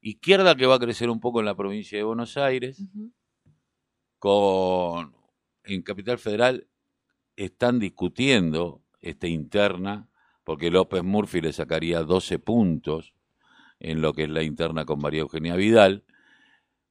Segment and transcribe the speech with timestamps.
[0.00, 2.82] izquierda que va a crecer un poco en la provincia de Buenos Aires,
[4.18, 5.14] con
[5.64, 6.66] en Capital Federal
[7.36, 10.08] están discutiendo esta interna,
[10.44, 13.14] porque López Murphy le sacaría 12 puntos
[13.78, 16.04] en lo que es la interna con María Eugenia Vidal,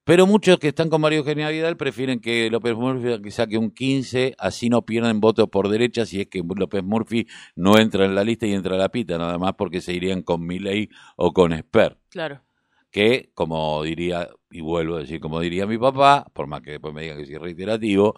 [0.09, 4.33] pero muchos que están con María Eugenia Vidal prefieren que López Murphy saque un 15,
[4.39, 8.23] así no pierden votos por derecha si es que López Murphy no entra en la
[8.23, 11.53] lista y entra a la pita, nada más porque se irían con Milley o con
[11.53, 11.99] Esper.
[12.09, 12.41] Claro.
[12.91, 16.93] Que, como diría, y vuelvo a decir, como diría mi papá, por más que después
[16.93, 18.15] me diga que soy reiterativo,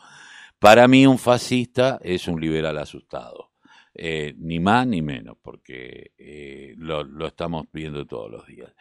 [0.60, 3.52] para mí un fascista es un liberal asustado.
[3.94, 8.74] Eh, ni más ni menos, porque eh, lo, lo, estamos viendo todos los días.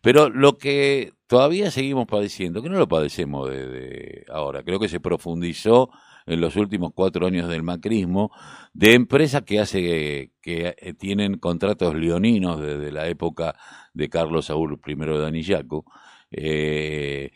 [0.00, 5.00] Pero lo que todavía seguimos padeciendo, que no lo padecemos desde ahora, creo que se
[5.00, 5.90] profundizó
[6.26, 8.30] en los últimos cuatro años del macrismo,
[8.72, 13.54] de empresas que hace que eh, tienen contratos leoninos desde la época
[13.92, 15.84] de Carlos Saúl I de Anillaco,
[16.30, 17.30] eh,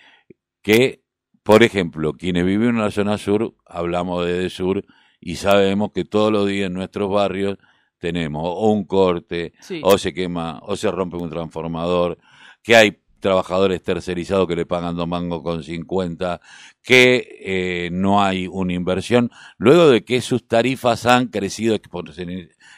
[0.62, 1.02] que,
[1.42, 4.84] por ejemplo, quienes viven en la zona sur, hablamos de sur,
[5.20, 7.58] y sabemos que todos los días en nuestros barrios
[7.98, 9.80] tenemos o un corte, Sí.
[9.82, 12.18] o se quema, o se rompe un transformador,
[12.62, 16.40] que hay trabajadores tercerizados que le pagan dos mangos con 50,
[16.82, 21.76] que eh, no hay una inversión, luego de que sus tarifas han crecido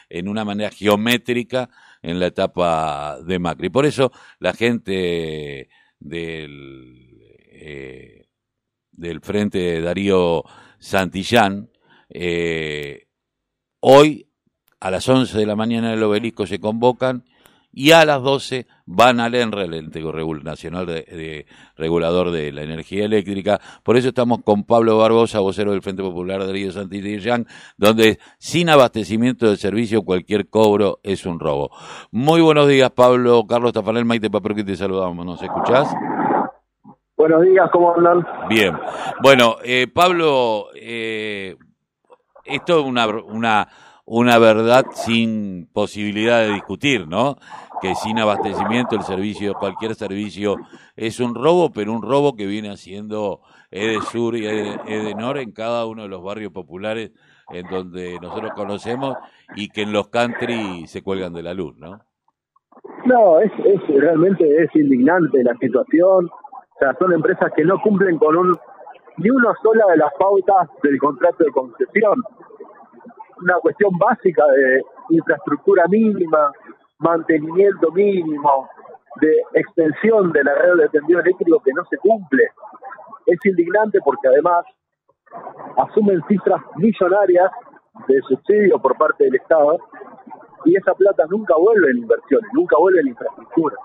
[0.09, 1.69] en una manera geométrica
[2.01, 3.69] en la etapa de Macri.
[3.69, 7.19] Por eso la gente del,
[7.51, 8.25] eh,
[8.91, 10.43] del frente de Darío
[10.79, 11.69] Santillán,
[12.09, 13.07] eh,
[13.79, 14.27] hoy
[14.79, 17.23] a las 11 de la mañana en el obelisco se convocan
[17.73, 20.01] y a las 12 van al ENRE, el ente
[20.43, 21.45] nacional de, de-
[21.77, 23.59] regulador de la energía eléctrica.
[23.83, 28.69] Por eso estamos con Pablo Barbosa, vocero del Frente Popular de Río Santillán, donde sin
[28.69, 31.71] abastecimiento de servicio cualquier cobro es un robo.
[32.11, 33.45] Muy buenos días, Pablo.
[33.47, 35.25] Carlos Tafanel, Maite Papero, que te saludamos.
[35.25, 35.93] ¿Nos escuchás?
[37.15, 38.25] Buenos días, ¿cómo andan?
[38.49, 38.75] Bien.
[39.21, 41.55] Bueno, eh, Pablo, eh,
[42.45, 43.67] esto es una, una,
[44.13, 47.37] una verdad sin posibilidad de discutir, ¿no?
[47.81, 50.57] Que sin abastecimiento el servicio, cualquier servicio
[50.97, 53.39] es un robo, pero un robo que viene haciendo
[53.71, 57.11] Edesur y Ede- Edenor en cada uno de los barrios populares
[57.53, 59.15] en donde nosotros conocemos
[59.55, 62.01] y que en los country se cuelgan de la luz, ¿no?
[63.05, 66.25] No, es, es realmente es indignante la situación.
[66.25, 68.57] O sea, son empresas que no cumplen con un
[69.17, 72.21] ni una sola de las pautas del contrato de concesión.
[73.41, 76.51] Una cuestión básica de infraestructura mínima,
[76.99, 78.69] mantenimiento mínimo,
[79.19, 82.43] de extensión de la red de tendido eléctrico que no se cumple.
[83.25, 84.65] Es indignante porque además
[85.77, 87.51] asumen cifras millonarias
[88.07, 89.77] de subsidio por parte del Estado
[90.65, 93.75] y esa plata nunca vuelve en inversiones, nunca vuelve en infraestructura.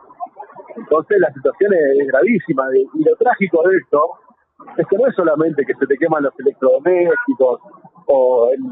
[0.76, 4.18] Entonces la situación es, gravísima y lo trágico de esto
[4.76, 7.60] es que no es solamente que se te queman los electrodomésticos
[8.06, 8.62] o en,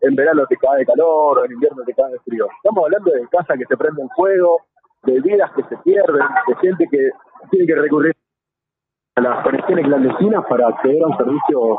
[0.00, 2.46] en verano te cae calor o en invierno te cae frío.
[2.56, 4.58] Estamos hablando de casas que se prenden fuego,
[5.04, 7.10] de vidas que se pierden, de gente que
[7.50, 8.14] tiene que recurrir
[9.16, 11.78] a las conexiones clandestinas para acceder a un servicio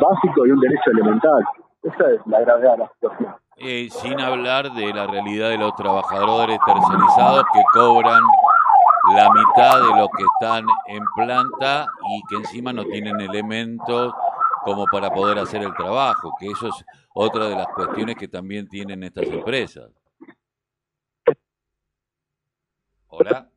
[0.00, 1.44] básico y un derecho elemental.
[1.82, 3.34] Esa es la gravedad de la situación.
[3.56, 8.20] Eh, sin hablar de la realidad de los trabajadores tercerizados que cobran
[9.12, 14.14] la mitad de lo que están en planta y que encima no tienen elementos
[14.62, 18.66] como para poder hacer el trabajo, que eso es otra de las cuestiones que también
[18.66, 19.90] tienen estas empresas.
[23.08, 23.50] Hola.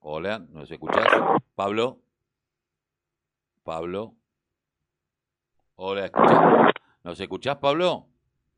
[0.00, 1.06] Hola, ¿nos escuchás?
[1.54, 1.98] Pablo.
[3.64, 4.14] Pablo.
[5.76, 6.72] Hola, ¿escuchás?
[7.02, 8.06] ¿Nos escuchás, Pablo?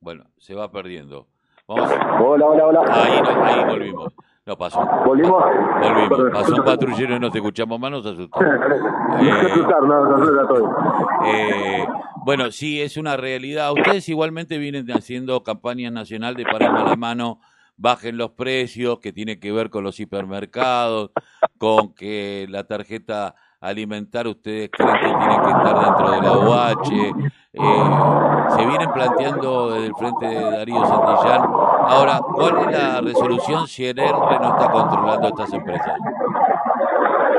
[0.01, 1.29] Bueno, se va perdiendo.
[1.67, 1.91] Vamos.
[2.21, 2.85] Hola, hola, hola.
[2.89, 4.13] Ahí, ahí volvimos.
[4.51, 4.85] No pasó.
[5.07, 5.45] ¿Volvimos?
[5.81, 6.33] Volvimos.
[6.33, 8.41] Pasó un patrullero y nos escuchamos más, nos asustó.
[8.51, 10.77] No no, no, no, no, todo.
[11.25, 11.87] Eh,
[12.25, 13.71] bueno, sí, es una realidad.
[13.73, 17.39] Ustedes igualmente vienen haciendo campaña nacional de parar a la mano,
[17.77, 21.13] bajen los precios, que tiene que ver con los hipermercados,
[21.59, 27.31] con que la tarjeta alimentar ustedes creen que tiene que estar dentro de la OH.
[27.53, 31.43] Eh, se vienen planteando desde el frente de Darío Santillán.
[31.91, 35.97] Ahora, ¿cuál es la resolución si el ENRE no está controlando estas empresas?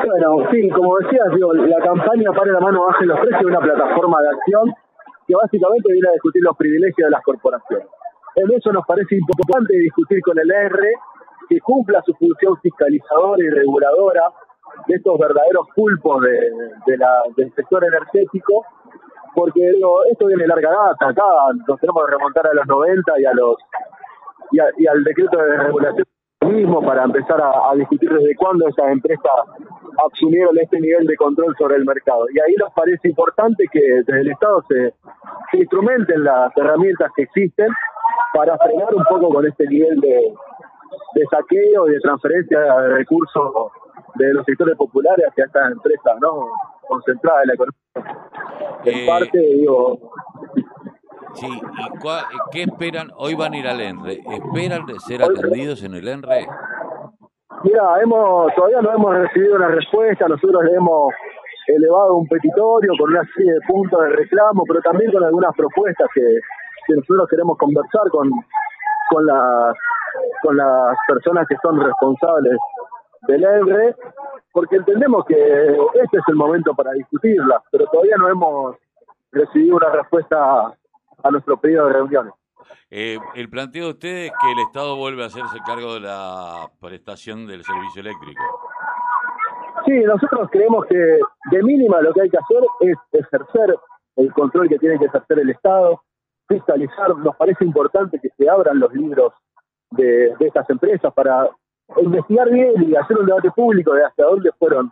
[0.06, 3.60] Bueno, sí, como decías, digo, la campaña Para la mano, bajen los precios es una
[3.60, 4.74] plataforma de acción
[5.28, 7.88] que básicamente viene a discutir los privilegios de las corporaciones.
[8.36, 10.92] En eso nos parece importante discutir con el R
[11.48, 14.24] que cumpla su función fiscalizadora y reguladora
[14.88, 18.66] de estos verdaderos pulpos de, la- del sector energético,
[19.36, 21.24] porque digo, esto viene larga data, acá
[21.68, 23.56] nos tenemos que remontar a los 90 y a los
[24.52, 26.06] y, a- y al decreto de regulación
[26.42, 29.32] mismo para empezar a, discutir desde cuándo esas empresas
[30.12, 32.26] asumieron este nivel de control sobre el mercado.
[32.34, 34.94] Y ahí nos parece importante que desde el Estado se,
[35.54, 37.68] instrumenten las herramientas que existen
[38.34, 40.34] para frenar un poco con este nivel de,
[41.16, 43.72] de saqueo y de transferencia de recursos
[44.16, 46.46] de los sectores populares hacia estas empresas no
[46.88, 47.82] concentradas en la economía.
[48.84, 50.12] En eh, parte, digo,
[51.34, 53.12] Sí, ¿y qué esperan?
[53.16, 54.22] Hoy van a ir al ENRE.
[54.32, 56.48] ¿Esperan ser atendidos en el ENRE?
[57.64, 60.28] Mira, hemos, todavía no hemos recibido una respuesta.
[60.28, 61.14] Nosotros le hemos
[61.68, 66.08] elevado un petitorio con una serie de puntos de reclamo, pero también con algunas propuestas
[66.14, 66.22] que,
[66.90, 68.30] nosotros queremos conversar con,
[69.10, 69.76] con, las,
[70.44, 72.58] con las personas que son responsables
[73.28, 73.96] del ENRE,
[74.52, 78.76] porque entendemos que este es el momento para discutirlas, pero todavía no hemos
[79.32, 80.74] recibido una respuesta
[81.24, 82.34] a nuestro pedido de reuniones.
[82.90, 86.70] Eh, el planteo de ustedes es que el Estado vuelve a hacerse cargo de la
[86.80, 88.42] prestación del servicio eléctrico.
[89.86, 93.76] Sí, nosotros creemos que de mínima lo que hay que hacer es ejercer
[94.18, 96.02] el control que tiene que ejercer el Estado,
[96.48, 97.16] fiscalizar.
[97.18, 99.34] Nos parece importante que se abran los libros
[99.92, 101.50] de, estas empresas para
[101.98, 104.92] investigar bien y hacer un debate público de hasta dónde fueron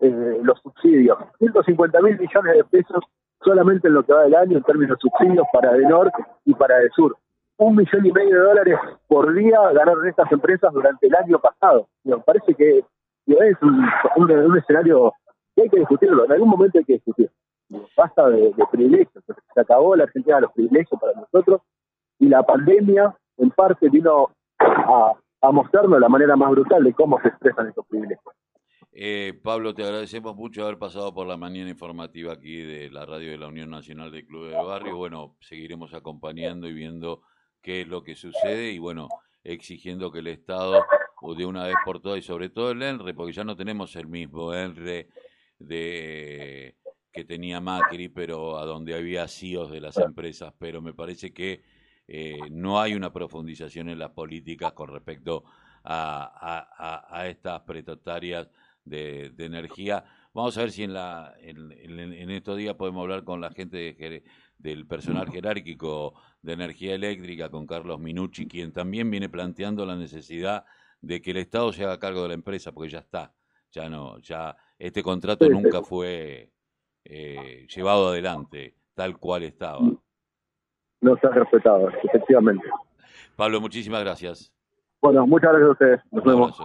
[0.00, 1.18] eh, los subsidios.
[1.38, 3.04] 150 mil millones de pesos
[3.44, 6.54] solamente en lo que va del año en términos de subsidios para el norte y
[6.54, 7.16] para el sur.
[7.58, 11.88] Un millón y medio de dólares por día ganaron estas empresas durante el año pasado.
[12.04, 12.78] Me parece que
[13.26, 15.12] es un, escenario
[15.54, 17.30] que hay que discutirlo, en algún momento hay que discutir.
[17.96, 19.24] Basta de, privilegios,
[19.54, 21.60] se acabó la Argentina de los privilegios para nosotros
[22.18, 27.20] y la pandemia en parte vino a, a mostrarnos la manera más brutal de cómo
[27.20, 28.34] se expresan estos privilegios.
[28.94, 33.30] Eh, Pablo, te agradecemos mucho haber pasado por la mañana informativa aquí de la radio
[33.30, 34.96] de la Unión Nacional de Club de Barrio.
[34.96, 37.22] Bueno, seguiremos acompañando y viendo
[37.62, 39.08] qué es lo que sucede y bueno,
[39.44, 40.84] exigiendo que el Estado
[41.36, 44.08] de una vez por todas y sobre todo el ENRE, porque ya no tenemos el
[44.08, 45.08] mismo ENRE
[45.58, 46.76] de
[47.12, 51.62] que tenía Macri, pero a donde había CIOs de las empresas, pero me parece que
[52.08, 55.44] eh, no hay una profundización en las políticas con respecto
[55.84, 58.48] a, estas prestatarias
[58.84, 60.04] de, energía.
[60.34, 64.22] Vamos a ver si en, la, en, estos días podemos hablar con la gente
[64.58, 70.64] del personal jerárquico de energía eléctrica, con Carlos Minucci, quien también viene planteando la necesidad
[71.00, 73.34] de que el Estado se haga cargo de la empresa, porque ya está,
[73.70, 76.50] ya no, ya este contrato nunca fue
[77.04, 79.80] eh, llevado adelante tal cual estaba.
[81.00, 82.64] No se ha respetado, efectivamente.
[83.36, 84.52] Pablo, muchísimas gracias.
[85.02, 86.00] Bueno, muchas gracias a ustedes.
[86.12, 86.58] Nos vemos.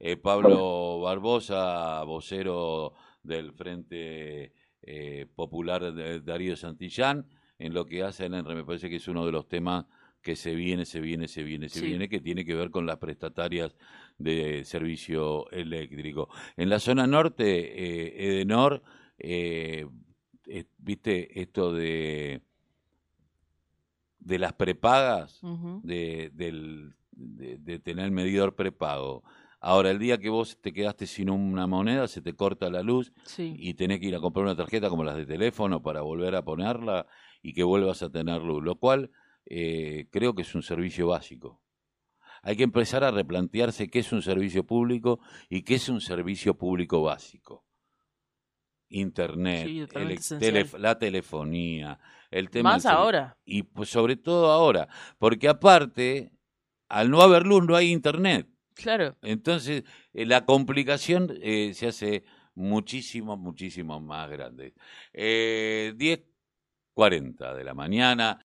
[0.00, 4.52] Eh, Pablo Barbosa, vocero del Frente
[4.82, 7.26] eh, Popular de Darío Santillán,
[7.60, 9.86] en lo que hace el ENRE, me parece que es uno de los temas
[10.20, 12.96] que se viene, se viene, se viene, se viene, que tiene que ver con las
[12.96, 13.76] prestatarias
[14.18, 16.28] de servicio eléctrico.
[16.56, 18.82] En la zona norte, eh, Edenor,
[19.16, 19.86] eh,
[20.76, 22.42] viste esto de
[24.18, 25.40] de las prepagas,
[25.82, 29.22] de, del de, tener el medidor prepago.
[29.60, 33.12] Ahora, el día que vos te quedaste sin una moneda, se te corta la luz
[33.36, 36.44] y tenés que ir a comprar una tarjeta como las de teléfono para volver a
[36.44, 37.06] ponerla
[37.42, 39.10] y que vuelvas a tener luz, lo cual
[39.44, 41.60] eh, creo que es un servicio básico.
[42.42, 45.20] Hay que empezar a replantearse qué es un servicio público
[45.50, 47.66] y qué es un servicio público básico.
[48.88, 49.92] Internet,
[50.78, 52.00] la telefonía,
[52.30, 52.72] el tema...
[52.72, 53.36] Más ahora.
[53.44, 56.32] Y pues sobre todo ahora, porque aparte
[56.90, 58.46] al no haber luz no hay internet.
[58.74, 59.16] Claro.
[59.22, 64.74] Entonces, eh, la complicación eh, se hace muchísimo, muchísimo más grande.
[65.12, 68.38] Eh, 10.40 de la mañana.